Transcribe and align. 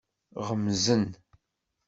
Ɣemzen. 0.47 1.03